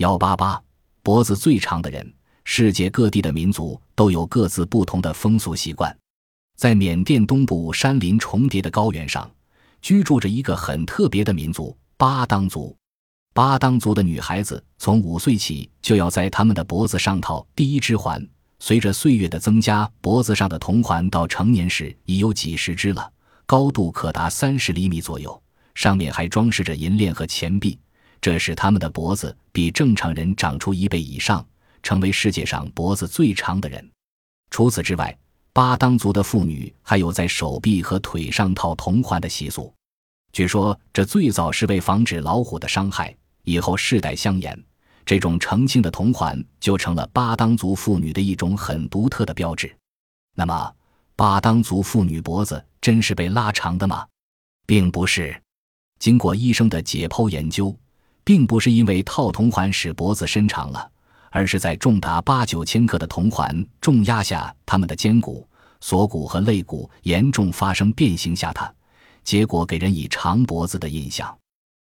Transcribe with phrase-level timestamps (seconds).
[0.00, 0.58] 幺八八，
[1.02, 2.10] 脖子最长的人。
[2.44, 5.94] 世界各地的民族都有各自不同的风俗习惯。
[6.56, 9.30] 在缅甸东部山林重叠的高原上，
[9.82, 12.74] 居住着一个很特别的民族——巴当族。
[13.34, 18.26] 巴当族的女孩子从五岁起就要在他们的脖子上套第一只环，
[18.58, 23.12] 随着岁月的增加，脖子上的铜环到成年时已有几十只了，
[23.44, 25.42] 高度可达三十厘米左右，
[25.74, 27.78] 上面还装饰着银链和钱币，
[28.20, 31.46] 这使他们的脖子比正常人长出一倍以上，
[31.82, 33.90] 成为世界上脖子最长的人。
[34.50, 35.16] 除此之外，
[35.52, 39.72] 巴当族的妇女还有在手臂和腿上套铜环的习俗。
[40.32, 43.14] 据说这最早是为防止老虎的伤害。
[43.42, 44.56] 以后世代相沿，
[45.04, 49.74] 这种澄清的铜环就成了巴当族妇女的一种很独特的标志。
[50.36, 50.74] 那么，
[51.16, 54.06] 巴当族妇女脖子真是被拉长的吗？
[54.66, 55.34] 并不是。
[55.98, 57.74] 经过医生的解剖研究，
[58.24, 60.90] 并不是因为套铜环使脖子伸长了，
[61.30, 65.46] 而是在重达八九千克的铜环重压下，他们的肩骨、
[65.80, 68.72] 锁骨和肋骨严重发生变形下塌，
[69.24, 71.36] 结果给人以长脖子的印象。